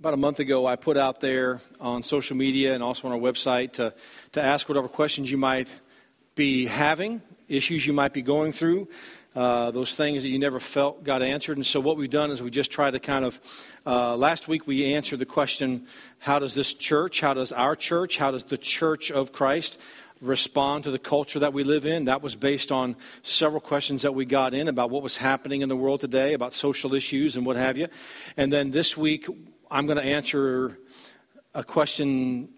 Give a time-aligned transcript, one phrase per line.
[0.00, 3.20] about a month ago, I put out there on social media and also on our
[3.20, 3.92] website to,
[4.32, 5.68] to ask whatever questions you might
[6.34, 8.88] be having, issues you might be going through,
[9.36, 11.58] uh, those things that you never felt got answered.
[11.58, 13.38] And so, what we've done is we just try to kind of,
[13.84, 15.86] uh, last week we answered the question
[16.18, 19.78] how does this church, how does our church, how does the church of Christ
[20.22, 22.06] respond to the culture that we live in.
[22.06, 25.68] That was based on several questions that we got in about what was happening in
[25.68, 27.88] the world today, about social issues and what have you.
[28.36, 29.26] And then this week,
[29.72, 30.76] I'm going to answer
[31.54, 32.48] a question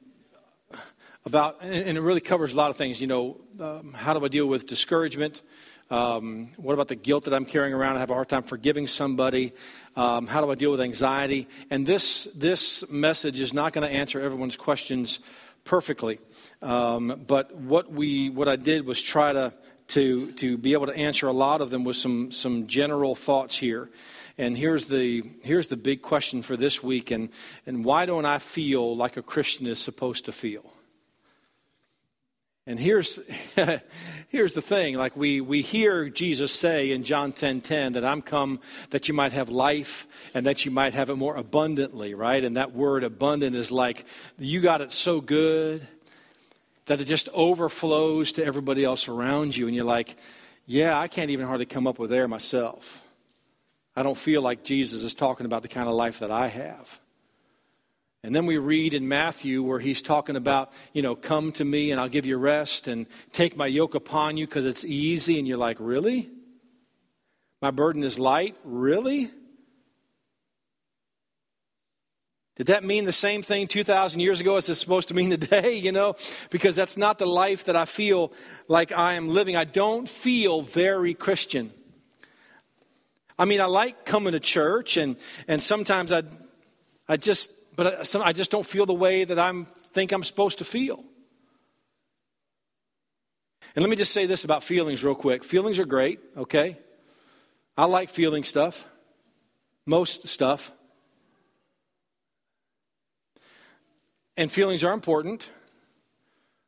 [1.27, 3.03] about, and it really covers a lot of things.
[3.03, 5.43] You know, um, how do I deal with discouragement?
[5.91, 7.97] Um, what about the guilt that I'm carrying around?
[7.97, 9.53] I have a hard time forgiving somebody.
[9.95, 11.49] Um, how do I deal with anxiety?
[11.69, 15.21] And this this message is not going to answer everyone's questions
[15.65, 16.19] perfectly.
[16.63, 19.53] Um, but what we what I did was try to
[19.89, 23.59] to to be able to answer a lot of them with some some general thoughts
[23.59, 23.91] here.
[24.43, 27.29] And here's the here's the big question for this week and
[27.65, 30.73] and why don't I feel like a Christian is supposed to feel?
[32.65, 33.19] And here's,
[34.29, 38.23] here's the thing like we, we hear Jesus say in John 10 10 that I'm
[38.23, 42.43] come that you might have life and that you might have it more abundantly, right?
[42.43, 44.05] And that word abundant is like
[44.39, 45.87] you got it so good
[46.87, 49.67] that it just overflows to everybody else around you.
[49.67, 50.17] And you're like,
[50.67, 53.02] yeah, I can't even hardly come up with air myself.
[53.95, 57.01] I don't feel like Jesus is talking about the kind of life that I have.
[58.25, 61.91] And then we read in Matthew where he's talking about, you know, come to me
[61.91, 65.39] and I'll give you rest and take my yoke upon you because it's easy.
[65.39, 66.31] And you're like, really?
[67.61, 68.57] My burden is light?
[68.65, 69.31] Really?
[72.55, 75.77] Did that mean the same thing 2,000 years ago as it's supposed to mean today?
[75.83, 76.15] You know,
[76.51, 78.33] because that's not the life that I feel
[78.69, 79.57] like I am living.
[79.57, 81.73] I don't feel very Christian.
[83.39, 85.17] I mean, I like coming to church, and,
[85.49, 86.23] and sometimes I,
[87.09, 90.59] I just but I, I just don't feel the way that I think I'm supposed
[90.59, 91.03] to feel.
[93.75, 95.45] And let me just say this about feelings real quick.
[95.45, 96.77] Feelings are great, okay?
[97.77, 98.87] I like feeling stuff,
[99.87, 100.73] most stuff.
[104.37, 105.49] And feelings are important.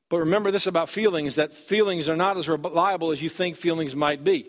[0.08, 3.96] But remember this about feelings that feelings are not as reliable as you think feelings
[3.96, 4.46] might be.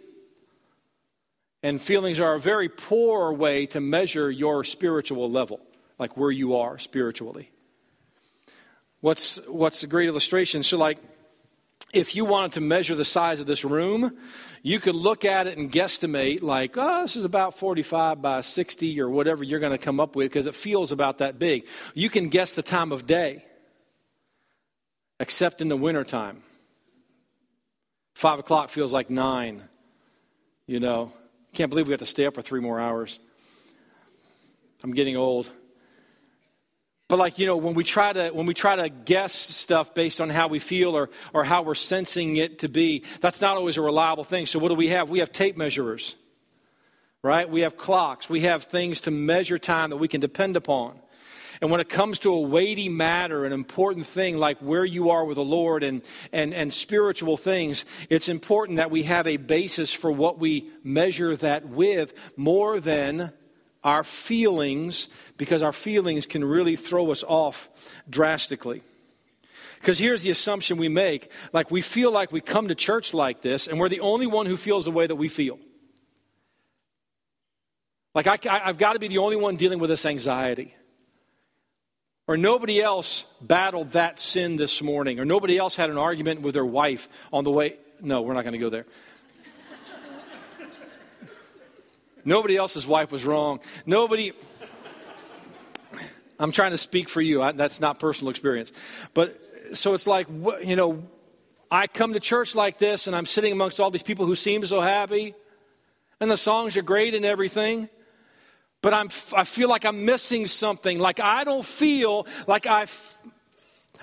[1.65, 5.59] And feelings are a very poor way to measure your spiritual level
[5.97, 7.49] like where you are spiritually.
[9.01, 10.61] What's, what's a great illustration?
[10.61, 10.99] So, like,
[11.91, 14.15] if you wanted to measure the size of this room,
[14.61, 19.01] you could look at it and guesstimate, like, oh, this is about 45 by 60
[19.01, 21.65] or whatever you're going to come up with because it feels about that big.
[21.95, 23.43] You can guess the time of day,
[25.19, 26.43] except in the wintertime.
[28.13, 29.63] Five o'clock feels like nine,
[30.67, 31.11] you know.
[31.55, 33.17] Can't believe we have to stay up for three more hours.
[34.83, 35.49] I'm getting old.
[37.07, 40.19] But like, you know, when we try to when we try to guess stuff based
[40.19, 43.77] on how we feel or or how we're sensing it to be, that's not always
[43.77, 44.47] a reliable thing.
[44.47, 45.09] So what do we have?
[45.09, 46.15] We have tape measurers.
[47.23, 47.49] Right?
[47.49, 48.29] We have clocks.
[48.29, 50.99] We have things to measure time that we can depend upon.
[51.61, 55.23] And when it comes to a weighty matter, an important thing like where you are
[55.25, 56.01] with the Lord and,
[56.31, 61.35] and, and spiritual things, it's important that we have a basis for what we measure
[61.37, 63.31] that with more than
[63.83, 67.69] our feelings because our feelings can really throw us off
[68.09, 68.81] drastically.
[69.75, 73.43] Because here's the assumption we make like we feel like we come to church like
[73.43, 75.59] this and we're the only one who feels the way that we feel.
[78.15, 80.73] Like I, have got to be the only one dealing with this anxiety.
[82.27, 85.19] Or nobody else battled that sin this morning.
[85.19, 87.77] Or nobody else had an argument with their wife on the way.
[88.01, 88.85] No, we're not going to go there.
[92.25, 93.59] Nobody else's wife was wrong.
[93.85, 94.33] Nobody.
[96.39, 97.41] I'm trying to speak for you.
[97.41, 98.71] I, that's not personal experience.
[99.13, 99.39] But
[99.73, 100.27] so it's like,
[100.63, 101.03] you know,
[101.71, 104.65] I come to church like this and I'm sitting amongst all these people who seem
[104.65, 105.35] so happy
[106.19, 107.89] and the songs are great and everything.
[108.85, 110.99] But I'm, I feel like I'm missing something.
[110.99, 112.85] Like I don't feel like I,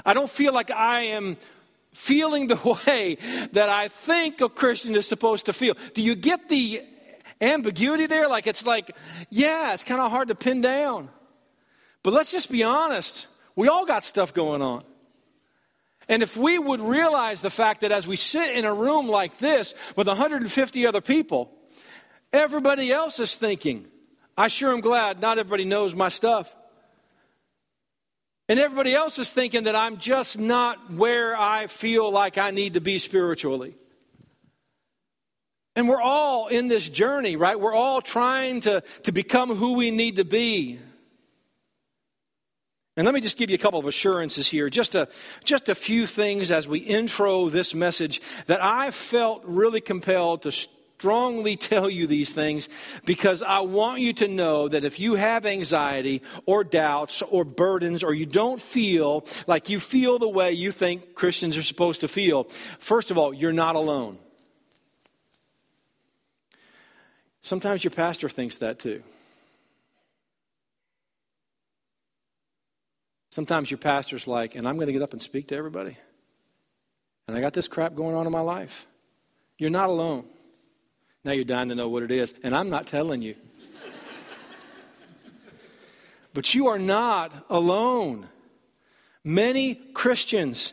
[0.04, 1.36] I don't feel like I am
[1.92, 2.56] feeling the
[2.88, 3.16] way
[3.52, 5.76] that I think a Christian is supposed to feel.
[5.94, 6.82] Do you get the
[7.40, 8.26] ambiguity there.
[8.28, 8.90] Like it's like,
[9.30, 11.10] yeah, it's kind of hard to pin down.
[12.02, 13.28] But let's just be honest.
[13.54, 14.82] We all got stuff going on.
[16.08, 19.38] And if we would realize the fact that as we sit in a room like
[19.38, 21.52] this with 150 other people,
[22.32, 23.86] everybody else is thinking,
[24.36, 26.54] I sure am glad not everybody knows my stuff.
[28.48, 32.74] And everybody else is thinking that I'm just not where I feel like I need
[32.74, 33.74] to be spiritually.
[35.74, 37.58] And we're all in this journey, right?
[37.58, 40.78] We're all trying to, to become who we need to be.
[42.96, 45.08] And let me just give you a couple of assurances here, just a,
[45.44, 50.52] just a few things as we intro this message that I felt really compelled to
[51.02, 52.68] strongly tell you these things
[53.04, 58.04] because I want you to know that if you have anxiety or doubts or burdens
[58.04, 62.08] or you don't feel like you feel the way you think Christians are supposed to
[62.08, 62.44] feel,
[62.78, 64.16] first of all, you're not alone.
[67.40, 69.02] Sometimes your pastor thinks that too.
[73.30, 75.96] Sometimes your pastor's like, and I'm going to get up and speak to everybody.
[77.26, 78.86] And I got this crap going on in my life.
[79.58, 80.26] You're not alone.
[81.24, 83.36] Now you're dying to know what it is, and I'm not telling you.
[86.34, 88.28] but you are not alone.
[89.24, 90.72] Many Christians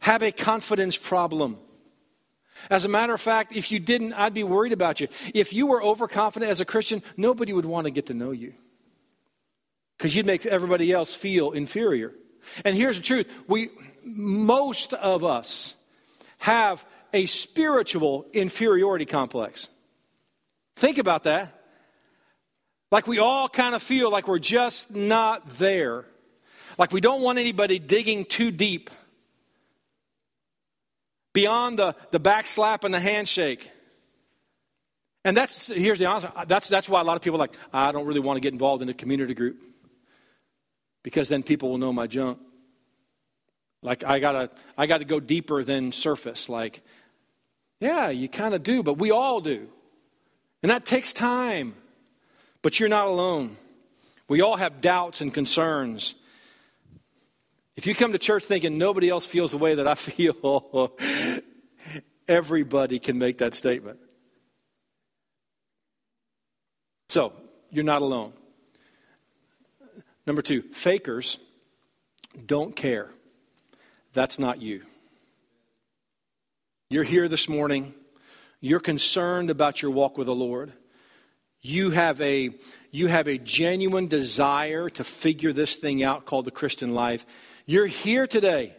[0.00, 1.58] have a confidence problem.
[2.70, 5.08] As a matter of fact, if you didn't, I'd be worried about you.
[5.32, 8.54] If you were overconfident as a Christian, nobody would want to get to know you
[9.96, 12.12] because you'd make everybody else feel inferior.
[12.64, 13.70] And here's the truth we,
[14.04, 15.74] most of us
[16.38, 19.68] have a spiritual inferiority complex.
[20.76, 21.54] Think about that.
[22.90, 26.04] Like we all kind of feel like we're just not there.
[26.78, 28.90] Like we don't want anybody digging too deep
[31.34, 33.70] beyond the, the back slap and the handshake.
[35.24, 36.32] And that's here's the answer.
[36.46, 38.52] That's that's why a lot of people are like, I don't really want to get
[38.52, 39.60] involved in a community group
[41.02, 42.38] because then people will know my junk.
[43.82, 46.48] Like I gotta, I gotta go deeper than surface.
[46.48, 46.82] Like,
[47.80, 49.68] yeah, you kind of do, but we all do,
[50.62, 51.74] and that takes time.
[52.60, 53.56] But you're not alone.
[54.28, 56.14] We all have doubts and concerns.
[57.76, 60.92] If you come to church thinking nobody else feels the way that I feel,
[62.26, 64.00] everybody can make that statement.
[67.08, 67.32] So,
[67.70, 68.32] you're not alone.
[70.26, 71.38] Number two, fakers
[72.44, 73.10] don't care.
[74.18, 74.82] That's not you.
[76.90, 77.94] You're here this morning.
[78.60, 80.72] You're concerned about your walk with the Lord.
[81.60, 82.50] You have a,
[82.90, 87.26] you have a genuine desire to figure this thing out called the Christian life.
[87.64, 88.74] You're here today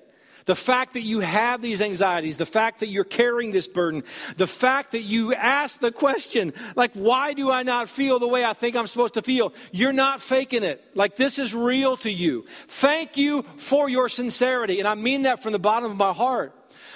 [0.50, 4.04] the fact that you have these anxieties, the fact that you're carrying this burden,
[4.36, 8.44] the fact that you ask the question, like, why do I not feel the way
[8.44, 9.54] I think I'm supposed to feel?
[9.72, 10.84] You're not faking it.
[10.96, 12.48] Like, this is real to you.
[12.68, 14.80] Thank you for your sincerity.
[14.80, 16.52] And I mean that from the bottom of my heart.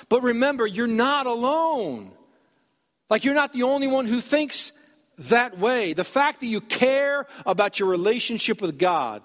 [0.09, 2.09] But remember, you're not alone.
[3.07, 4.71] Like, you're not the only one who thinks
[5.19, 5.93] that way.
[5.93, 9.21] The fact that you care about your relationship with God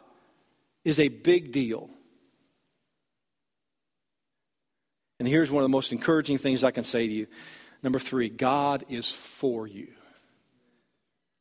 [0.84, 1.88] is a big deal.
[5.18, 7.26] And here's one of the most encouraging things I can say to you.
[7.82, 9.88] Number three, God is for you.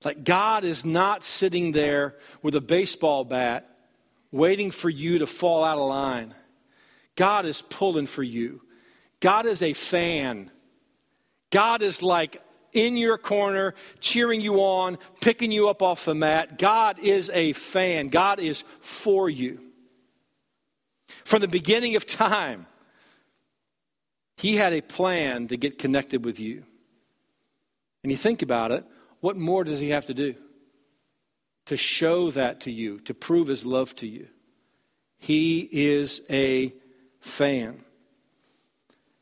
[0.04, 3.70] Like, God is not sitting there with a baseball bat
[4.32, 6.34] waiting for you to fall out of line.
[7.16, 8.62] God is pulling for you.
[9.20, 10.52] God is a fan.
[11.50, 12.42] God is like
[12.74, 16.60] in your corner, cheering you on, picking you up off the mat.
[16.60, 18.10] God is a fan.
[18.10, 19.62] God is for you.
[21.24, 22.68] From the beginning of time,
[24.38, 26.64] he had a plan to get connected with you.
[28.04, 28.86] And you think about it,
[29.20, 30.36] what more does he have to do?
[31.66, 34.28] To show that to you, to prove his love to you.
[35.18, 36.74] He is a
[37.20, 37.84] fan.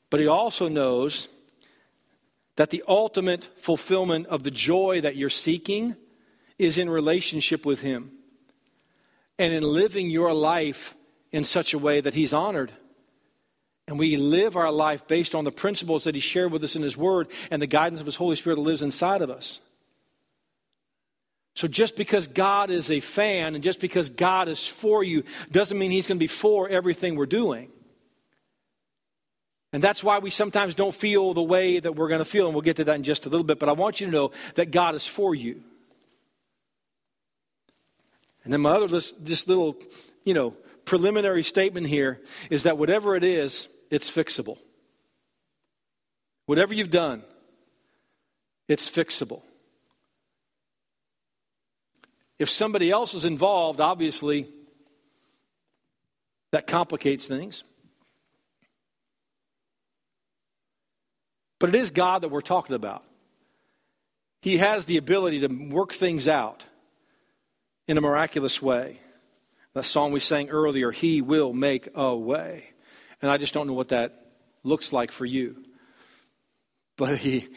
[0.10, 1.30] But he also knows
[2.58, 5.96] that the ultimate fulfillment of the joy that you're seeking
[6.60, 8.12] is in relationship with him
[9.40, 10.96] and in living your life
[11.32, 12.72] in such a way that he's honored.
[13.88, 16.82] And we live our life based on the principles that He shared with us in
[16.82, 19.62] His Word and the guidance of His Holy Spirit that lives inside of us.
[21.54, 25.78] So just because God is a fan and just because God is for you doesn't
[25.78, 27.70] mean He's going to be for everything we're doing.
[29.72, 32.46] And that's why we sometimes don't feel the way that we're going to feel.
[32.46, 33.60] And we'll get to that in just a little bit.
[33.60, 35.62] But I want you to know that God is for you.
[38.44, 39.76] And then my other this little,
[40.24, 40.52] you know,
[40.86, 44.58] preliminary statement here is that whatever it is, it's fixable.
[46.48, 47.24] Whatever you've done,
[48.68, 49.42] it's fixable.
[52.38, 54.48] If somebody else is involved, obviously,
[56.52, 57.64] that complicates things.
[61.58, 63.02] But it is God that we're talking about.
[64.42, 66.66] He has the ability to work things out
[67.88, 69.00] in a miraculous way.
[69.74, 72.75] That song we sang earlier, He will make a way.
[73.26, 74.28] And I just don't know what that
[74.62, 75.64] looks like for you.
[76.96, 77.48] But He,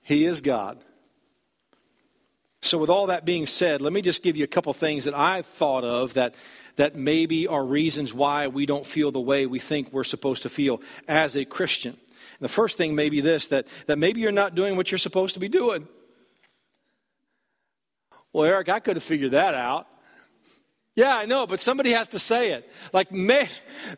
[0.00, 0.78] he is God.
[2.62, 5.14] So, with all that being said, let me just give you a couple things that
[5.14, 6.36] I've thought of that,
[6.76, 10.48] that maybe are reasons why we don't feel the way we think we're supposed to
[10.48, 11.94] feel as a Christian.
[11.94, 14.98] And the first thing may be this that, that maybe you're not doing what you're
[14.98, 15.88] supposed to be doing.
[18.32, 19.88] Well, Eric, I could have figured that out.
[20.96, 22.72] Yeah, I know, but somebody has to say it.
[22.90, 23.50] Like, may,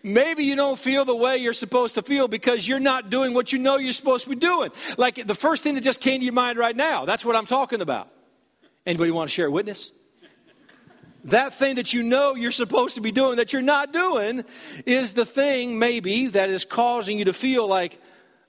[0.03, 3.53] maybe you don't feel the way you're supposed to feel because you're not doing what
[3.53, 4.73] you know you're supposed to be doing.
[4.97, 7.47] Like, the first thing that just came to your mind right now, that's what I'm
[7.47, 8.09] talking about.
[8.85, 9.93] Anybody want to share a witness?
[11.27, 14.45] That thing that you know you're supposed to be doing that you're not doing
[14.85, 18.01] is the thing, maybe, that is causing you to feel like,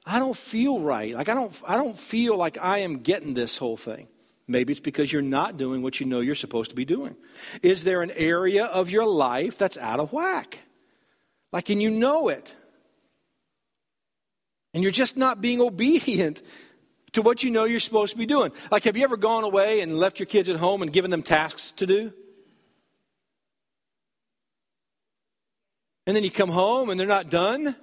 [0.07, 1.13] I don't feel right.
[1.13, 4.07] Like, I don't, I don't feel like I am getting this whole thing.
[4.49, 7.15] Maybe it's because you're not doing what you know you're supposed to be doing.
[7.61, 10.57] Is there an area of your life that's out of whack?
[11.53, 12.55] Like, and you know it.
[14.73, 16.41] And you're just not being obedient
[17.11, 18.51] to what you know you're supposed to be doing.
[18.71, 21.21] Like, have you ever gone away and left your kids at home and given them
[21.21, 22.11] tasks to do?
[26.07, 27.75] And then you come home and they're not done?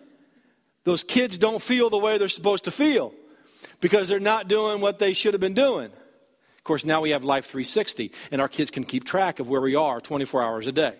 [0.83, 3.15] Those kids don't feel the way they're supposed to feel
[3.81, 5.93] because they're not doing what they should have been doing
[6.67, 9.75] course, now we have Life 360, and our kids can keep track of where we
[9.75, 10.95] are 24 hours a day.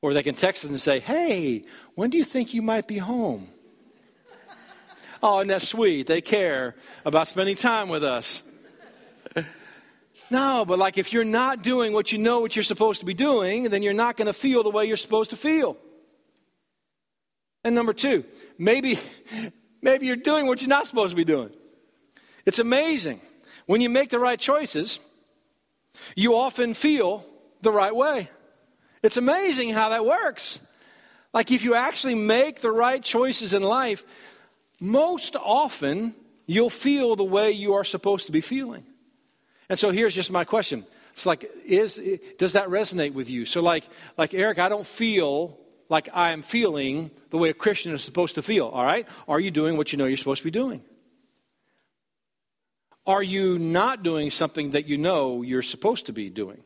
[0.00, 1.64] Or they can text us and say, Hey,
[1.94, 3.48] when do you think you might be home?
[5.22, 6.06] oh, and that's sweet.
[6.06, 8.44] They care about spending time with us.
[10.30, 13.14] no, but like if you're not doing what you know what you're supposed to be
[13.14, 15.76] doing, then you're not going to feel the way you're supposed to feel.
[17.64, 18.24] And number two,
[18.56, 19.00] maybe,
[19.82, 21.50] maybe you're doing what you're not supposed to be doing.
[22.46, 23.20] It's amazing
[23.68, 24.98] when you make the right choices,
[26.16, 27.22] you often feel
[27.60, 28.30] the right way.
[29.02, 30.60] It's amazing how that works.
[31.34, 34.06] Like if you actually make the right choices in life,
[34.80, 36.14] most often
[36.46, 38.84] you'll feel the way you are supposed to be feeling.
[39.68, 40.86] And so here's just my question.
[41.12, 42.00] It's like, is,
[42.38, 43.44] does that resonate with you?
[43.44, 43.84] So, like,
[44.16, 45.58] like Eric, I don't feel
[45.90, 49.06] like I am feeling the way a Christian is supposed to feel, all right?
[49.26, 50.82] Are you doing what you know you're supposed to be doing?
[53.08, 56.62] Are you not doing something that you know you're supposed to be doing?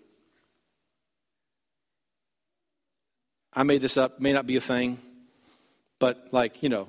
[3.55, 4.99] I made this up, may not be a thing,
[6.01, 6.89] but like, you know,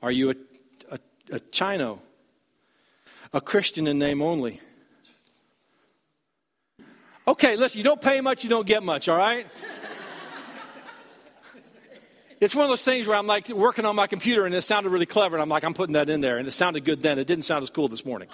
[0.00, 0.34] are you a,
[0.90, 0.98] a,
[1.32, 2.00] a Chino?
[3.34, 4.58] A Christian in name only?
[7.26, 9.46] Okay, listen, you don't pay much, you don't get much, all right?
[12.40, 14.88] it's one of those things where I'm like working on my computer and it sounded
[14.88, 17.18] really clever, and I'm like, I'm putting that in there, and it sounded good then.
[17.18, 18.28] It didn't sound as cool this morning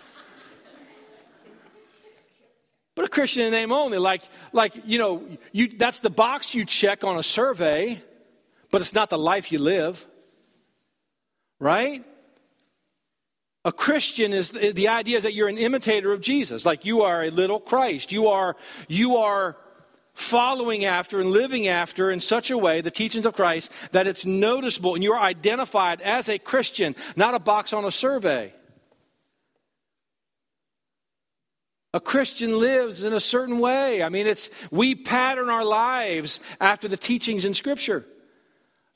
[2.94, 3.98] but a Christian in name only.
[3.98, 4.22] Like,
[4.52, 8.00] like you know, you, that's the box you check on a survey,
[8.70, 10.06] but it's not the life you live.
[11.58, 12.04] Right?
[13.64, 16.66] A Christian is the idea is that you're an imitator of Jesus.
[16.66, 18.12] Like you are a little Christ.
[18.12, 18.56] You are,
[18.88, 19.56] you are
[20.12, 24.24] following after and living after in such a way the teachings of Christ that it's
[24.24, 28.52] noticeable and you're identified as a Christian, not a box on a survey.
[31.94, 34.02] A Christian lives in a certain way.
[34.02, 38.04] I mean, it's, we pattern our lives after the teachings in Scripture.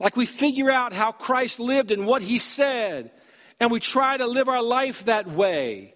[0.00, 3.12] Like we figure out how Christ lived and what he said,
[3.60, 5.94] and we try to live our life that way.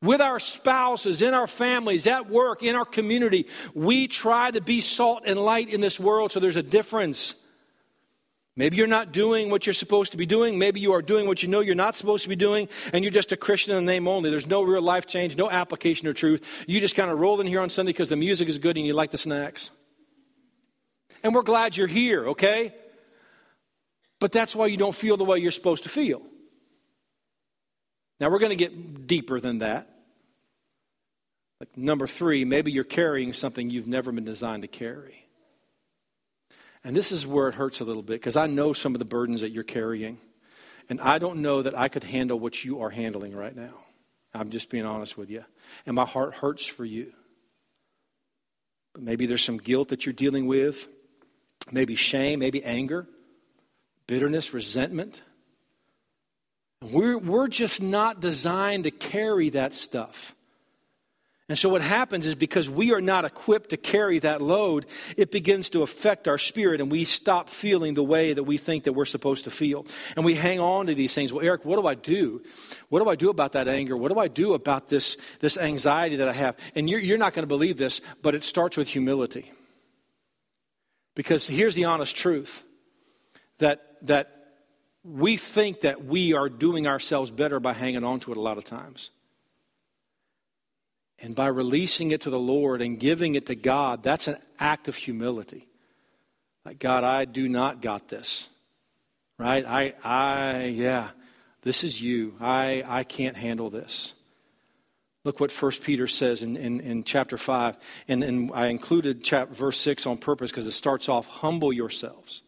[0.00, 4.80] With our spouses, in our families, at work, in our community, we try to be
[4.80, 7.34] salt and light in this world so there's a difference.
[8.58, 10.58] Maybe you're not doing what you're supposed to be doing.
[10.58, 13.12] Maybe you are doing what you know you're not supposed to be doing, and you're
[13.12, 14.30] just a Christian in the name only.
[14.30, 16.44] There's no real life change, no application of truth.
[16.66, 18.84] You just kind of roll in here on Sunday because the music is good and
[18.84, 19.70] you like the snacks.
[21.22, 22.74] And we're glad you're here, okay?
[24.18, 26.20] But that's why you don't feel the way you're supposed to feel.
[28.18, 29.88] Now, we're going to get deeper than that.
[31.60, 35.27] Like number three, maybe you're carrying something you've never been designed to carry.
[36.84, 39.04] And this is where it hurts a little bit because I know some of the
[39.04, 40.18] burdens that you're carrying.
[40.88, 43.74] And I don't know that I could handle what you are handling right now.
[44.32, 45.44] I'm just being honest with you.
[45.86, 47.12] And my heart hurts for you.
[48.94, 50.88] But maybe there's some guilt that you're dealing with,
[51.70, 53.06] maybe shame, maybe anger,
[54.06, 55.20] bitterness, resentment.
[56.80, 60.34] We're, we're just not designed to carry that stuff.
[61.48, 64.84] And so, what happens is because we are not equipped to carry that load,
[65.16, 68.84] it begins to affect our spirit, and we stop feeling the way that we think
[68.84, 69.86] that we're supposed to feel.
[70.14, 71.32] And we hang on to these things.
[71.32, 72.42] Well, Eric, what do I do?
[72.90, 73.96] What do I do about that anger?
[73.96, 76.54] What do I do about this, this anxiety that I have?
[76.74, 79.50] And you're, you're not going to believe this, but it starts with humility.
[81.14, 82.62] Because here's the honest truth
[83.58, 84.34] that, that
[85.02, 88.58] we think that we are doing ourselves better by hanging on to it a lot
[88.58, 89.10] of times.
[91.20, 94.86] And by releasing it to the Lord and giving it to God, that's an act
[94.88, 95.66] of humility.
[96.64, 98.48] Like, God, I do not got this.
[99.38, 99.64] Right?
[99.64, 101.08] I, I, yeah,
[101.62, 102.34] this is you.
[102.40, 104.14] I, I can't handle this.
[105.24, 107.76] Look what 1 Peter says in, in, in chapter 5.
[108.08, 112.42] And, and I included chap, verse 6 on purpose because it starts off humble yourselves.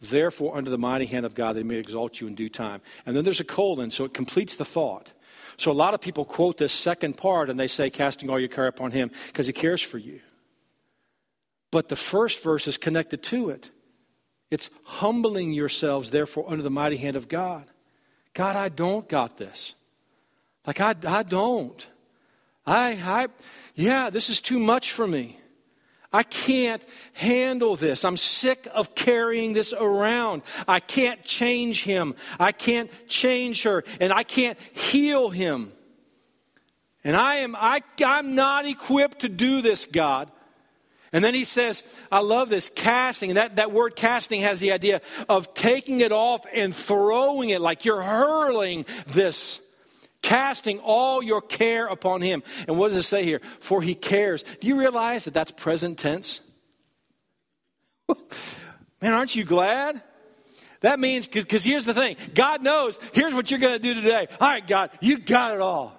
[0.00, 2.80] Therefore, under the mighty hand of God, they may exalt you in due time.
[3.06, 5.12] And then there's a colon, so it completes the thought.
[5.56, 8.48] So a lot of people quote this second part and they say, casting all your
[8.48, 10.20] care upon him because he cares for you.
[11.70, 13.70] But the first verse is connected to it.
[14.50, 17.64] It's humbling yourselves, therefore, under the mighty hand of God.
[18.32, 19.74] God, I don't got this.
[20.66, 21.86] Like, I, I don't.
[22.66, 23.28] I, I,
[23.74, 25.38] yeah, this is too much for me.
[26.16, 26.82] I can't
[27.12, 28.02] handle this.
[28.02, 30.44] I'm sick of carrying this around.
[30.66, 32.14] I can't change him.
[32.40, 33.84] I can't change her.
[34.00, 35.72] And I can't heal him.
[37.04, 40.30] And I am, I, I'm not equipped to do this, God.
[41.12, 43.34] And then he says, I love this casting.
[43.34, 47.84] That, that word casting has the idea of taking it off and throwing it like
[47.84, 49.60] you're hurling this
[50.26, 52.42] casting all your care upon him.
[52.66, 53.40] And what does it say here?
[53.60, 54.42] For he cares.
[54.60, 56.40] Do you realize that that's present tense?
[58.08, 60.02] Man, aren't you glad?
[60.80, 64.26] That means, because here's the thing God knows, here's what you're going to do today.
[64.40, 65.96] All right, God, you got it all.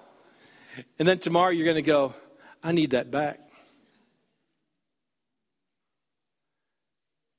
[1.00, 2.14] And then tomorrow you're going to go,
[2.62, 3.40] I need that back.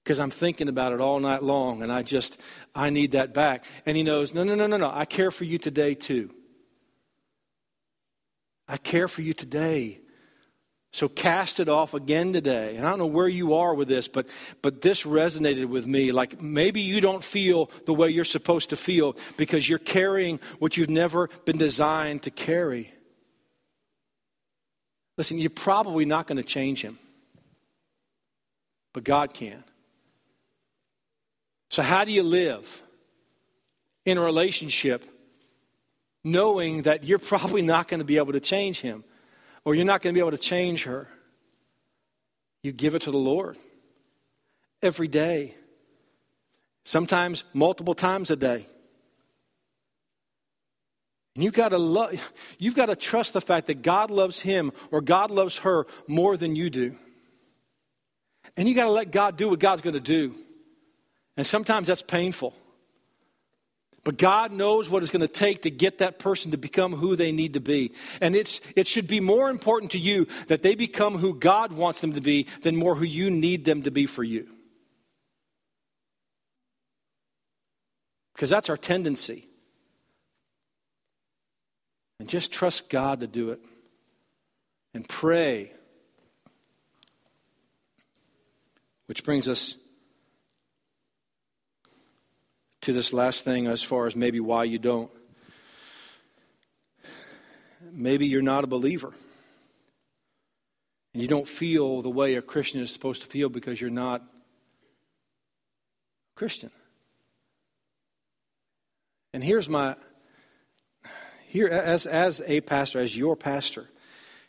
[0.05, 2.41] Because I'm thinking about it all night long and I just,
[2.75, 3.67] I need that back.
[3.85, 4.91] And he knows, no, no, no, no, no.
[4.91, 6.31] I care for you today too.
[8.69, 10.01] I care for you today.
[10.93, 12.77] So cast it off again today.
[12.77, 14.27] And I don't know where you are with this, but,
[14.63, 16.13] but this resonated with me.
[16.13, 20.77] Like maybe you don't feel the way you're supposed to feel because you're carrying what
[20.77, 22.91] you've never been designed to carry.
[25.19, 26.99] Listen, you're probably not going to change him,
[28.95, 29.65] but God can.
[31.71, 32.83] So, how do you live
[34.07, 35.05] in a relationship
[36.25, 39.05] knowing that you're probably not going to be able to change him
[39.65, 41.09] or you're not going to be able to change her.
[42.63, 43.57] You give it to the Lord
[44.83, 45.55] every day,
[46.85, 48.67] sometimes multiple times a day.
[51.35, 54.73] And you've got to love, you've got to trust the fact that God loves him
[54.91, 56.97] or God loves her more than you do.
[58.57, 60.35] And you got to let God do what God's going to do.
[61.37, 62.55] And sometimes that's painful.
[64.09, 67.15] But God knows what it's going to take to get that person to become who
[67.15, 67.93] they need to be.
[68.23, 72.01] And it's, it should be more important to you that they become who God wants
[72.01, 74.49] them to be than more who you need them to be for you.
[78.33, 79.47] Because that's our tendency.
[82.19, 83.61] And just trust God to do it.
[84.95, 85.71] And pray.
[89.05, 89.75] Which brings us
[92.89, 95.11] to this last thing as far as maybe why you don't.
[97.93, 99.13] Maybe you're not a believer.
[101.13, 104.23] And you don't feel the way a Christian is supposed to feel because you're not
[106.35, 106.71] Christian.
[109.35, 109.95] And here's my
[111.47, 113.91] here as as a pastor, as your pastor,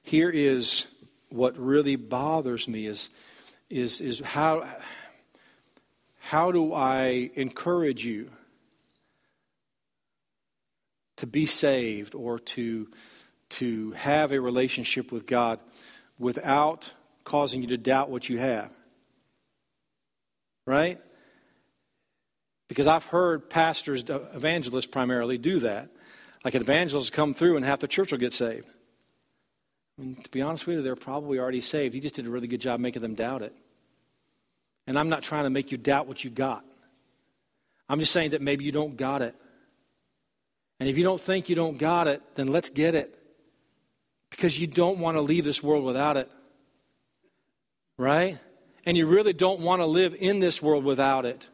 [0.01, 0.85] here is
[1.27, 3.09] what really bothers me is
[3.69, 4.65] is is how
[6.29, 8.29] how do I encourage you
[11.17, 12.87] to be saved or to,
[13.49, 15.59] to have a relationship with God
[16.19, 18.71] without causing you to doubt what you have?
[20.67, 20.99] Right?
[22.67, 25.89] Because I've heard pastors, uh, evangelists primarily, do that.
[26.45, 28.67] Like evangelists come through and half the church will get saved.
[29.97, 31.95] Mean, to be honest with you, they're probably already saved.
[31.95, 33.55] He just did a really good job making them doubt it.
[34.89, 36.65] And I'm not trying to make you doubt what you got.
[37.87, 39.35] I'm just saying that maybe you don't got it.
[40.79, 43.15] And if you don't think you don't got it, then let's get it.
[44.31, 46.27] Because you don't want to leave this world without it.
[47.97, 48.39] Right?
[48.83, 51.47] And you really don't want to live in this world without it.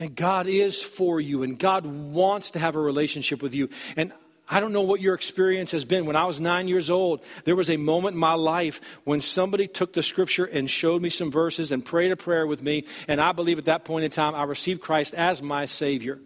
[0.00, 3.68] And God is for you, and God wants to have a relationship with you.
[3.98, 4.14] And
[4.48, 6.04] I don't know what your experience has been.
[6.04, 9.66] When I was nine years old, there was a moment in my life when somebody
[9.66, 12.84] took the scripture and showed me some verses and prayed a prayer with me.
[13.08, 16.18] And I believe at that point in time, I received Christ as my Savior.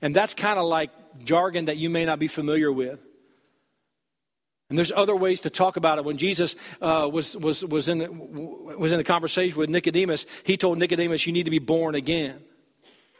[0.00, 0.90] And that's kind of like
[1.24, 3.00] jargon that you may not be familiar with.
[4.70, 6.04] And there's other ways to talk about it.
[6.06, 10.78] When Jesus uh, was, was, was, in, was in a conversation with Nicodemus, he told
[10.78, 12.40] Nicodemus, You need to be born again.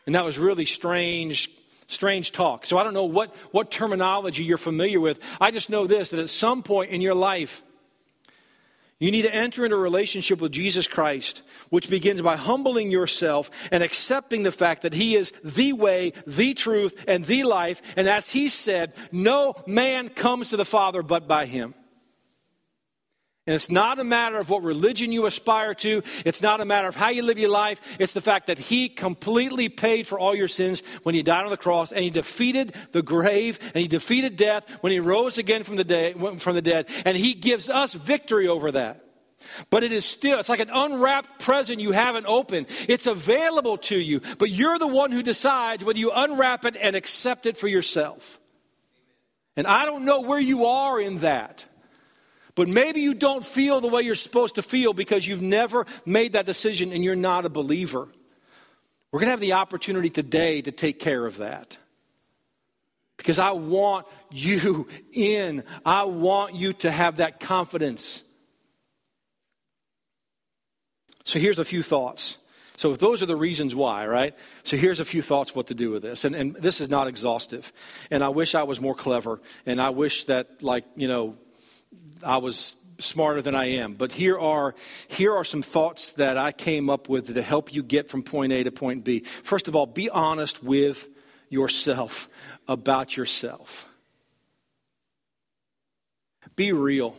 [0.07, 1.51] And that was really strange
[1.93, 2.65] Strange talk.
[2.65, 5.21] So I don't know what, what terminology you're familiar with.
[5.41, 7.63] I just know this that at some point in your life,
[8.99, 13.51] you need to enter into a relationship with Jesus Christ, which begins by humbling yourself
[13.73, 17.83] and accepting the fact that He is the way, the truth, and the life.
[17.97, 21.75] And as He said, no man comes to the Father but by Him.
[23.45, 26.03] And it's not a matter of what religion you aspire to.
[26.25, 27.97] It's not a matter of how you live your life.
[27.99, 31.51] It's the fact that He completely paid for all your sins when He died on
[31.51, 35.65] the cross and He defeated the grave and He defeated death when He rose again
[35.65, 36.89] from the, day, from the dead.
[37.05, 39.05] And He gives us victory over that.
[39.71, 42.67] But it is still, it's like an unwrapped present you haven't opened.
[42.89, 46.95] It's available to you, but you're the one who decides whether you unwrap it and
[46.95, 48.39] accept it for yourself.
[49.57, 51.67] And I don't know where you are in that.
[52.55, 56.35] But maybe you don't feel the way you're supposed to feel because you've never made
[56.35, 58.09] that decision and you're not a believer.
[59.11, 61.79] We're going to have the opportunity today to take care of that.
[63.17, 65.65] Because I want you in.
[65.85, 68.23] I want you to have that confidence.
[71.25, 72.37] So here's a few thoughts.
[72.77, 74.35] So those are the reasons why, right?
[74.65, 76.25] So here's a few thoughts what to do with this.
[76.25, 77.73] And, and this is not exhaustive.
[78.11, 79.41] And I wish I was more clever.
[79.67, 81.37] And I wish that, like, you know,
[82.25, 83.95] I was smarter than I am.
[83.95, 84.75] But here are,
[85.09, 88.53] here are some thoughts that I came up with to help you get from point
[88.53, 89.21] A to point B.
[89.21, 91.09] First of all, be honest with
[91.49, 92.29] yourself
[92.69, 93.87] about yourself.
[96.55, 97.17] Be real,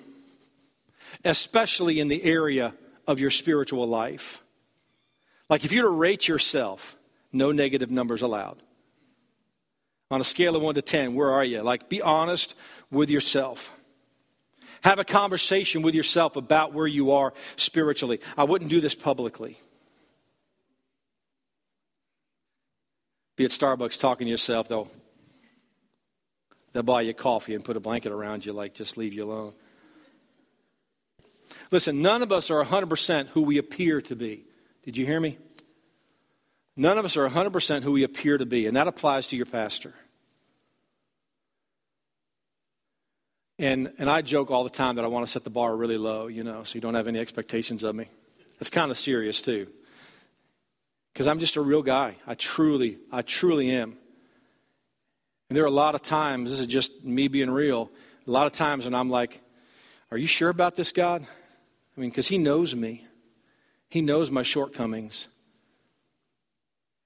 [1.25, 2.73] especially in the area
[3.07, 4.41] of your spiritual life.
[5.49, 6.95] Like if you're to rate yourself,
[7.31, 8.61] no negative numbers allowed.
[10.11, 11.61] On a scale of 1 to 10, where are you?
[11.61, 12.53] Like be honest
[12.91, 13.73] with yourself.
[14.83, 18.19] Have a conversation with yourself about where you are spiritually.
[18.37, 19.57] I wouldn't do this publicly.
[23.35, 24.91] Be at Starbucks talking to yourself, they'll,
[26.71, 29.53] they'll buy you coffee and put a blanket around you, like just leave you alone.
[31.71, 34.45] Listen, none of us are 100% who we appear to be.
[34.83, 35.37] Did you hear me?
[36.75, 39.45] None of us are 100% who we appear to be, and that applies to your
[39.45, 39.93] pastor.
[43.59, 45.97] And, and I joke all the time that I want to set the bar really
[45.97, 48.07] low, you know, so you don't have any expectations of me.
[48.57, 49.67] That's kind of serious, too.
[51.13, 52.15] Because I'm just a real guy.
[52.25, 53.95] I truly, I truly am.
[55.49, 57.91] And there are a lot of times, this is just me being real,
[58.25, 59.41] a lot of times when I'm like,
[60.09, 61.21] Are you sure about this, God?
[61.95, 63.05] I mean, because He knows me,
[63.89, 65.27] He knows my shortcomings.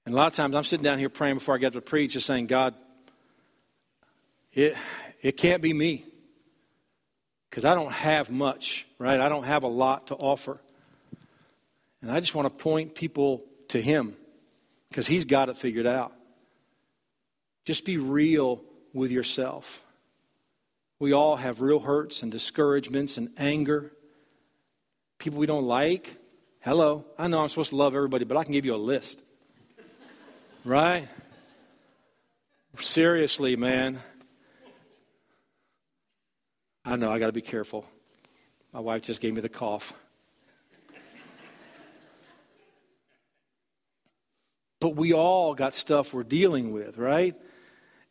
[0.06, 2.14] And a lot of times I'm sitting down here praying before I get to preach,
[2.14, 2.74] just saying, God,
[4.54, 4.74] it,
[5.20, 6.04] it can't be me
[7.48, 9.20] because I don't have much, right?
[9.20, 10.60] I don't have a lot to offer.
[12.02, 14.14] And I just want to point people to Him
[14.88, 16.12] because He's got it figured out.
[17.64, 18.62] Just be real
[18.94, 19.82] with yourself.
[20.98, 23.92] We all have real hurts and discouragements and anger.
[25.18, 26.16] People we don't like.
[26.60, 29.22] Hello, I know I'm supposed to love everybody, but I can give you a list.
[30.64, 31.08] Right?
[32.78, 34.00] Seriously, man.
[36.88, 37.84] I know, I got to be careful.
[38.72, 39.92] My wife just gave me the cough.
[44.80, 47.34] but we all got stuff we're dealing with, right?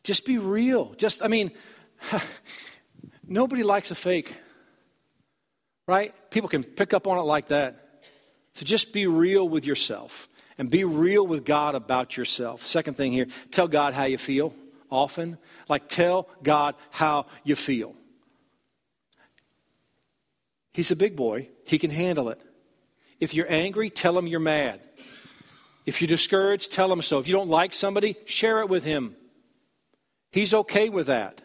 [0.03, 0.93] Just be real.
[0.93, 1.53] Just, I mean,
[3.27, 4.31] nobody likes a fake,
[5.87, 6.13] right?
[6.29, 8.03] People can pick up on it like that.
[8.53, 12.61] So just be real with yourself and be real with God about yourself.
[12.61, 14.53] Second thing here, tell God how you feel
[14.91, 15.39] often.
[15.67, 17.95] Like, tell God how you feel.
[20.77, 22.39] He's a big boy, he can handle it.
[23.19, 24.79] If you're angry, tell him you're mad.
[25.87, 27.17] If you're discouraged, tell him so.
[27.17, 29.15] If you don't like somebody, share it with him.
[30.31, 31.41] He's okay with that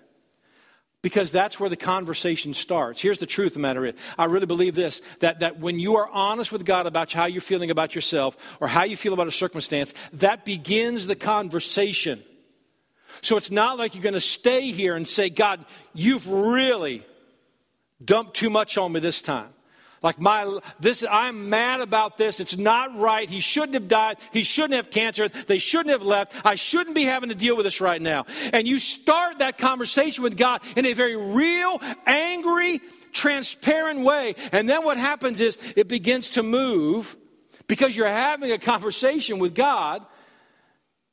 [1.01, 3.01] because that's where the conversation starts.
[3.01, 5.97] Here's the truth of the matter is, I really believe this that, that when you
[5.97, 9.29] are honest with God about how you're feeling about yourself or how you feel about
[9.29, 12.23] a circumstance, that begins the conversation.
[13.23, 15.65] So it's not like you're going to stay here and say, God,
[15.95, 17.03] you've really
[18.05, 19.49] dumped too much on me this time.
[20.03, 22.41] Like my this I'm mad about this.
[22.41, 23.31] It's not right.
[23.31, 24.17] He shouldn't have died.
[24.33, 25.29] He shouldn't have cancer.
[25.29, 26.45] They shouldn't have left.
[26.45, 28.27] I shouldn't be having to deal with this right now.
[28.53, 32.81] And you start that conversation with God in a very real, angry,
[33.13, 34.35] transparent way.
[34.51, 37.17] And then what happens is it begins to move
[37.69, 40.05] because you're having a conversation with God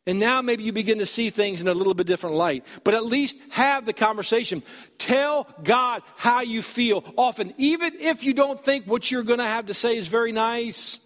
[0.09, 2.65] and now maybe you begin to see things in a little bit different light.
[2.83, 4.63] But at least have the conversation.
[4.97, 9.45] Tell God how you feel often, even if you don't think what you're going to
[9.45, 10.99] have to say is very nice.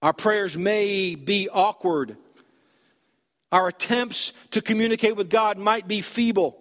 [0.00, 2.16] Our prayers may be awkward.
[3.52, 6.56] Our attempts to communicate with God might be feeble.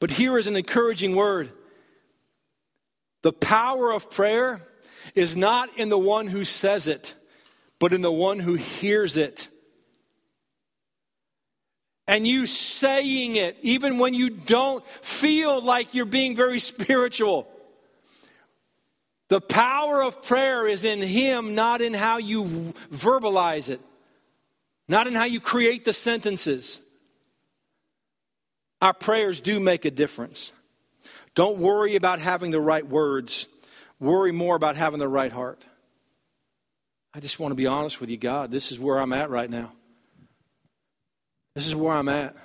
[0.00, 1.52] But here is an encouraging word
[3.22, 4.60] the power of prayer
[5.14, 7.14] is not in the one who says it,
[7.80, 9.48] but in the one who hears it.
[12.06, 17.48] And you saying it, even when you don't feel like you're being very spiritual.
[19.28, 22.44] The power of prayer is in Him, not in how you
[22.92, 23.80] verbalize it,
[24.88, 26.80] not in how you create the sentences.
[28.82, 30.52] Our prayers do make a difference.
[31.36, 33.46] Don't worry about having the right words,
[34.00, 35.64] worry more about having the right heart.
[37.12, 38.50] I just want to be honest with you, God.
[38.50, 39.72] This is where I'm at right now.
[41.54, 42.36] This is where I'm at.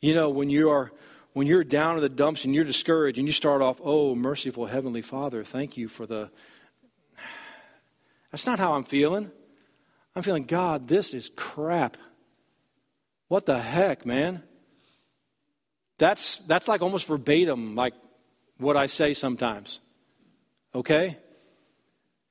[0.00, 0.92] You know, when you are
[1.32, 4.66] when you're down in the dumps and you're discouraged and you start off, oh, merciful
[4.66, 6.30] Heavenly Father, thank you for the.
[8.32, 9.30] That's not how I'm feeling.
[10.14, 11.98] I'm feeling, God, this is crap.
[13.28, 14.42] What the heck, man?
[15.98, 17.94] That's, that's like almost verbatim, like
[18.58, 19.80] what I say sometimes.
[20.74, 21.18] Okay?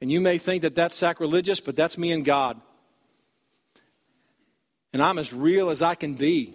[0.06, 2.62] And you may think that that's sacrilegious, but that's me and God.
[4.94, 6.54] And I'm as real as I can be.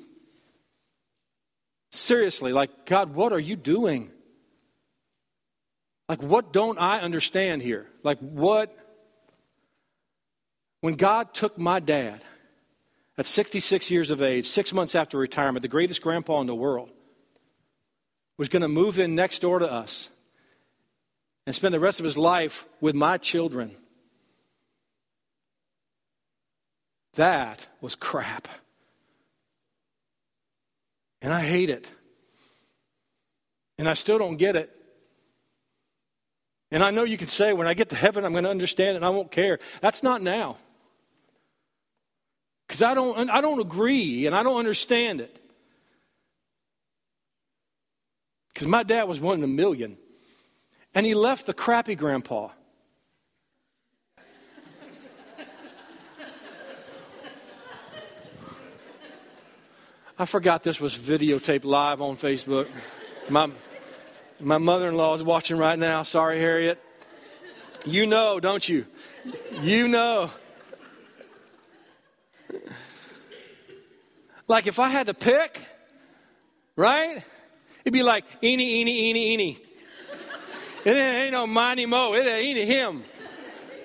[1.90, 4.12] Seriously, like, God, what are you doing?
[6.08, 7.88] Like, what don't I understand here?
[8.04, 8.72] Like, what?
[10.80, 12.22] When God took my dad
[13.18, 16.90] at 66 years of age, six months after retirement, the greatest grandpa in the world,
[18.38, 20.08] was going to move in next door to us
[21.50, 23.74] and spend the rest of his life with my children.
[27.14, 28.46] That was crap.
[31.20, 31.90] And I hate it.
[33.78, 34.70] And I still don't get it.
[36.70, 38.90] And I know you can say, when I get to heaven, I'm going to understand
[38.90, 39.58] it and I won't care.
[39.80, 40.56] That's not now.
[42.68, 45.36] Because I don't, I don't agree and I don't understand it.
[48.54, 49.98] Because my dad was one in a million.
[50.94, 52.48] And he left the crappy grandpa.
[60.18, 62.68] I forgot this was videotaped live on Facebook.
[63.30, 63.50] My,
[64.38, 66.02] my mother in law is watching right now.
[66.02, 66.78] Sorry, Harriet.
[67.86, 68.84] You know, don't you?
[69.62, 70.30] You know.
[74.46, 75.58] Like if I had to pick,
[76.76, 77.22] right?
[77.80, 79.58] It'd be like eeny, eeny, eeny, eeny.
[80.84, 82.14] It ain't no miney mo.
[82.14, 83.04] It ain't him.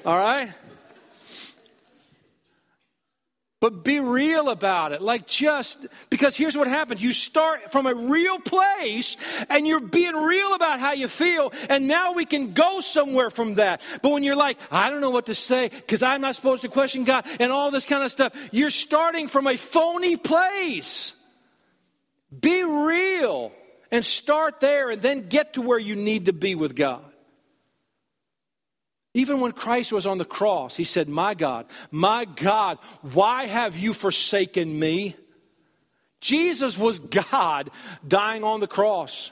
[0.06, 0.50] All right?
[3.66, 5.02] But be real about it.
[5.02, 7.02] Like just, because here's what happens.
[7.02, 9.18] You start from a real place
[9.50, 11.52] and you're being real about how you feel.
[11.68, 13.82] And now we can go somewhere from that.
[14.04, 16.70] But when you're like, I don't know what to say because I'm not supposed to
[16.70, 21.16] question God and all this kind of stuff, you're starting from a phony place.
[22.40, 23.52] Be real
[23.96, 27.02] and start there and then get to where you need to be with God.
[29.14, 32.78] Even when Christ was on the cross, he said, My God, my God,
[33.14, 35.16] why have you forsaken me?
[36.20, 37.72] Jesus was God
[38.06, 39.32] dying on the cross.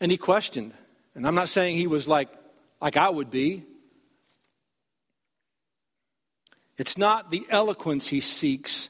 [0.00, 0.72] And he questioned.
[1.14, 2.30] And I'm not saying he was like,
[2.80, 3.64] like I would be.
[6.78, 8.88] It's not the eloquence he seeks.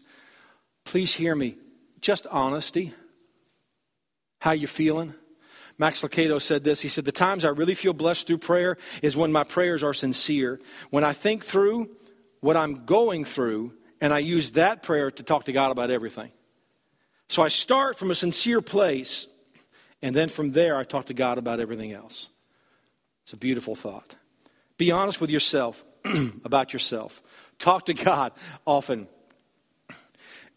[0.85, 1.57] Please hear me.
[2.01, 2.95] Just honesty.
[4.41, 5.15] How you feeling?
[5.79, 6.83] Max Lucado said this.
[6.83, 9.95] He said, The times I really feel blessed through prayer is when my prayers are
[9.95, 10.61] sincere.
[10.91, 11.89] When I think through
[12.41, 16.33] what I'm going through, and I use that prayer to talk to God about everything.
[17.29, 19.27] So I start from a sincere place,
[20.03, 22.29] and then from there I talk to God about everything else.
[23.23, 24.17] It's a beautiful thought.
[24.77, 25.85] Be honest with yourself
[26.45, 27.23] about yourself.
[27.59, 28.33] Talk to God
[28.67, 29.07] often.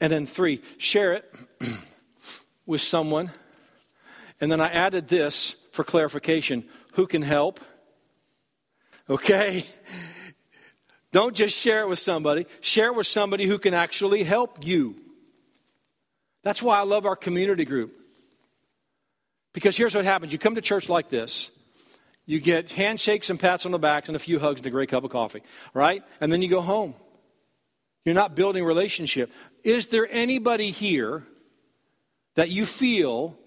[0.02, 1.34] And then, three, share it
[2.66, 3.32] with someone
[4.44, 7.62] and then I added this for clarification who can help?
[9.10, 9.64] Okay?
[11.14, 14.98] Don't just share it with somebody, share it with somebody who can actually help you.
[16.44, 17.94] That's why I love our community group.
[19.54, 21.50] Because here's what happens you come to church like this.
[22.26, 24.90] You get handshakes and pats on the backs and a few hugs and a great
[24.90, 25.42] cup of coffee,
[25.74, 26.04] right?
[26.20, 26.96] And then you go home.
[28.04, 29.32] You're not building relationship.
[29.64, 31.24] Is there anybody here
[32.36, 33.40] that you feel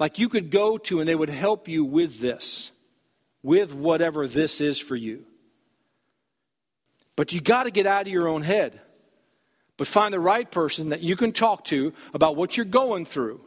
[0.00, 2.72] like you could go to and they would help you with this,
[3.42, 5.26] with whatever this is for you.
[7.16, 8.80] But you got to get out of your own head.
[9.76, 13.42] But find the right person that you can talk to about what you're going through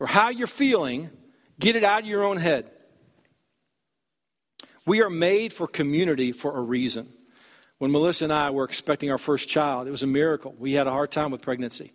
[0.00, 1.10] or how you're feeling.
[1.58, 2.68] Get it out of your own head.
[4.86, 7.08] We are made for community for a reason.
[7.78, 10.54] When Melissa and I were expecting our first child, it was a miracle.
[10.58, 11.92] We had a hard time with pregnancy.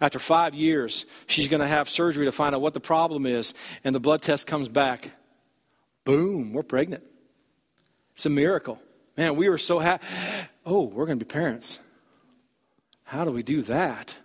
[0.00, 3.54] After five years, she's going to have surgery to find out what the problem is,
[3.84, 5.12] and the blood test comes back.
[6.04, 7.02] Boom, we're pregnant.
[8.14, 8.80] It's a miracle.
[9.16, 10.06] Man, we were so happy.
[10.64, 11.78] Oh, we're going to be parents.
[13.04, 14.16] How do we do that?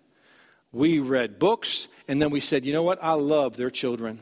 [0.72, 3.04] We read books, and then we said, you know what?
[3.04, 4.20] I love their children.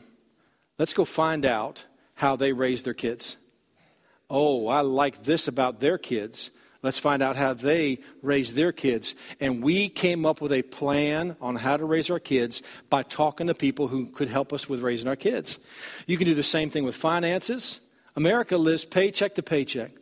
[0.78, 1.84] Let's go find out
[2.14, 3.36] how they raise their kids.
[4.28, 6.50] Oh, I like this about their kids.
[6.82, 9.14] Let's find out how they raise their kids.
[9.38, 13.48] And we came up with a plan on how to raise our kids by talking
[13.48, 15.58] to people who could help us with raising our kids.
[16.06, 17.80] You can do the same thing with finances.
[18.16, 19.92] America lives paycheck to paycheck.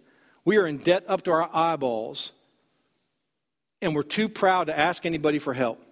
[0.45, 2.33] We are in debt up to our eyeballs,
[3.83, 5.83] and we're too proud to ask anybody for help.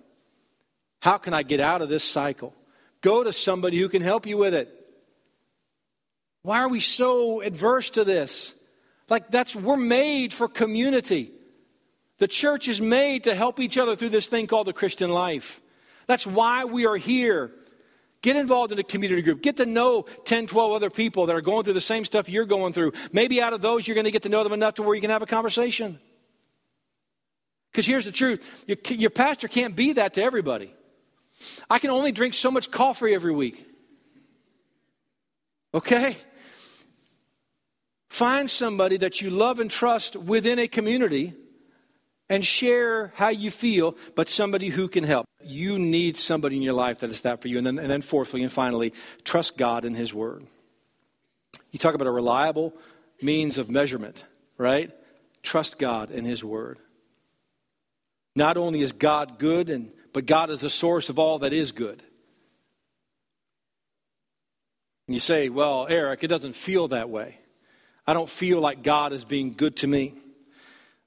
[1.00, 2.54] How can I get out of this cycle?
[3.00, 4.72] Go to somebody who can help you with it.
[6.42, 8.54] Why are we so adverse to this?
[9.08, 11.32] Like that's we're made for community.
[12.18, 15.60] The church is made to help each other through this thing called the Christian life.
[16.06, 17.52] That's why we are here.
[18.22, 19.42] Get involved in a community group.
[19.42, 22.46] Get to know 10, 12 other people that are going through the same stuff you're
[22.46, 22.92] going through.
[23.12, 25.00] Maybe out of those, you're going to get to know them enough to where you
[25.00, 25.98] can have a conversation.
[27.70, 30.72] Because here's the truth your, your pastor can't be that to everybody.
[31.68, 33.66] I can only drink so much coffee every week.
[35.74, 36.16] Okay?
[38.16, 41.34] Find somebody that you love and trust within a community
[42.30, 45.26] and share how you feel, but somebody who can help.
[45.44, 47.58] You need somebody in your life that is that for you.
[47.58, 50.46] And then, and then fourthly and finally, trust God in His Word.
[51.72, 52.72] You talk about a reliable
[53.20, 54.24] means of measurement,
[54.56, 54.90] right?
[55.42, 56.78] Trust God in His Word.
[58.34, 61.70] Not only is God good, and, but God is the source of all that is
[61.70, 62.02] good.
[65.06, 67.40] And you say, well, Eric, it doesn't feel that way.
[68.06, 70.14] I don't feel like God is being good to me.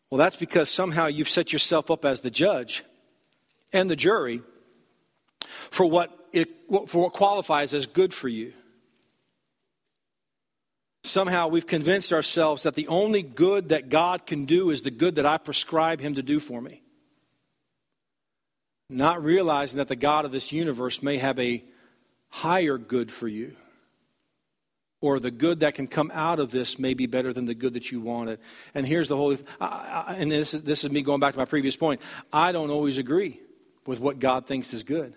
[0.10, 2.84] Well, that's because somehow you've set yourself up as the judge
[3.72, 4.42] and the jury
[5.70, 6.50] for what, it,
[6.88, 8.54] for what qualifies as good for you.
[11.04, 15.16] Somehow we've convinced ourselves that the only good that God can do is the good
[15.16, 16.82] that I prescribe Him to do for me.
[18.90, 21.64] Not realizing that the God of this universe may have a
[22.30, 23.56] higher good for you
[25.02, 27.74] or the good that can come out of this may be better than the good
[27.74, 28.40] that you wanted.
[28.74, 29.66] And here's the whole, I,
[30.08, 32.02] I, and this is, this is me going back to my previous point.
[32.34, 33.40] I don't always agree
[33.86, 35.14] with what God thinks is good.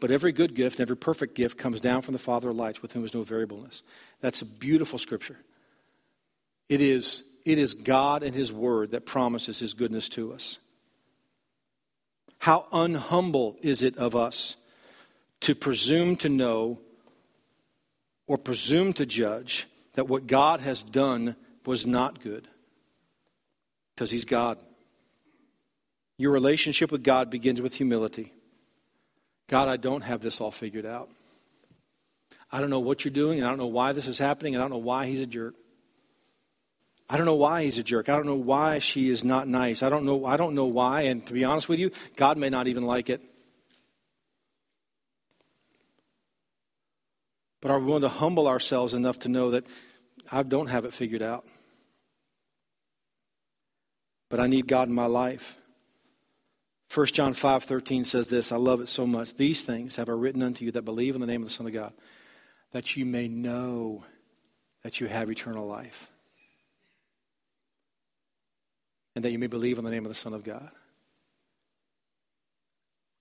[0.00, 2.80] But every good gift and every perfect gift comes down from the Father of lights,
[2.80, 3.82] with whom is no variableness.
[4.20, 5.38] That's a beautiful scripture.
[6.68, 10.60] It is, it is God and His Word that promises His goodness to us.
[12.38, 14.56] How unhumble is it of us
[15.40, 16.80] to presume to know
[18.28, 21.34] or presume to judge that what God has done
[21.66, 22.46] was not good.
[23.94, 24.62] Because He's God.
[26.18, 28.32] Your relationship with God begins with humility.
[29.48, 31.10] God, I don't have this all figured out.
[32.52, 34.62] I don't know what you're doing, and I don't know why this is happening, and
[34.62, 35.54] I don't know why he's a jerk.
[37.10, 38.08] I don't know why he's a jerk.
[38.08, 39.82] I don't know why she is not nice.
[39.82, 42.50] I don't know I don't know why, and to be honest with you, God may
[42.50, 43.22] not even like it.
[47.60, 49.66] But are we willing to humble ourselves enough to know that
[50.30, 51.44] I don't have it figured out?
[54.28, 55.56] But I need God in my life.
[56.94, 58.52] 1 John 5 13 says this.
[58.52, 59.34] I love it so much.
[59.34, 61.66] These things have I written unto you that believe in the name of the Son
[61.66, 61.92] of God,
[62.72, 64.04] that you may know
[64.82, 66.10] that you have eternal life,
[69.14, 70.70] and that you may believe in the name of the Son of God.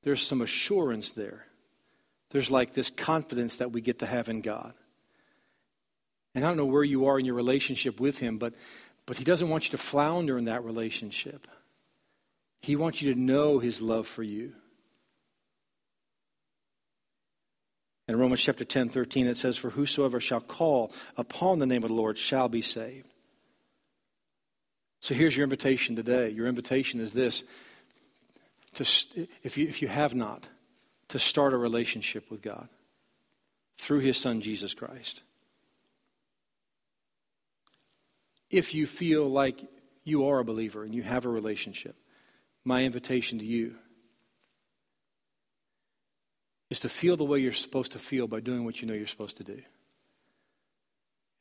[0.03, 1.47] There's some assurance there
[2.31, 4.73] there's like this confidence that we get to have in God.
[6.35, 8.53] And I don't know where you are in your relationship with Him, but,
[9.05, 11.47] but He doesn't want you to flounder in that relationship.
[12.61, 14.53] He wants you to know His love for you.
[18.07, 21.89] In Romans chapter 10, 13, it says, For whosoever shall call upon the name of
[21.89, 23.07] the Lord shall be saved.
[25.01, 26.29] So here's your invitation today.
[26.29, 27.43] Your invitation is this
[28.75, 30.47] to, if, you, if you have not,
[31.09, 32.67] to start a relationship with God
[33.77, 35.23] through his son, Jesus Christ.
[38.49, 39.65] If you feel like
[40.03, 41.95] you are a believer and you have a relationship,
[42.63, 43.75] my invitation to you
[46.69, 49.07] is to feel the way you're supposed to feel by doing what you know you're
[49.07, 49.61] supposed to do.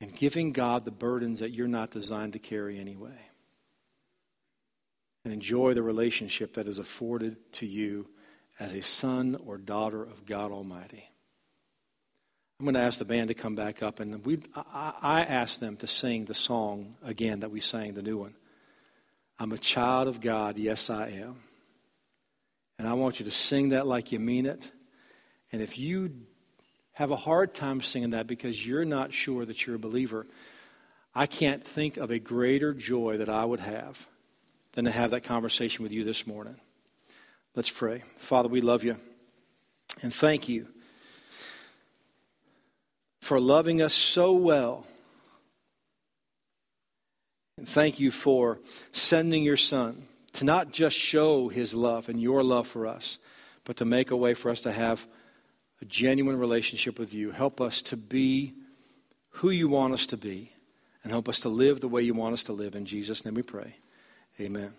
[0.01, 3.19] And giving God the burdens that you're not designed to carry anyway.
[5.25, 8.09] And enjoy the relationship that is afforded to you
[8.59, 11.09] as a son or daughter of God Almighty.
[12.59, 15.61] I'm going to ask the band to come back up, and we, I, I asked
[15.61, 18.35] them to sing the song again that we sang, the new one.
[19.39, 20.57] I'm a child of God.
[20.57, 21.37] Yes, I am.
[22.79, 24.71] And I want you to sing that like you mean it.
[25.53, 26.13] And if you
[26.93, 30.27] have a hard time singing that because you're not sure that you're a believer,
[31.15, 34.07] I can't think of a greater joy that I would have
[34.73, 36.57] than to have that conversation with you this morning.
[37.57, 38.05] Let's pray.
[38.19, 38.97] Father, we love you
[40.03, 40.69] and thank you
[43.21, 44.87] for loving us so well.
[47.59, 48.61] And thank you for
[48.93, 53.19] sending your son to not just show his love and your love for us,
[53.65, 55.07] but to make a way for us to have
[55.81, 57.31] a genuine relationship with you.
[57.31, 58.53] Help us to be
[59.31, 60.53] who you want us to be
[61.03, 62.77] and help us to live the way you want us to live.
[62.77, 63.77] In Jesus' name we pray.
[64.39, 64.75] Amen.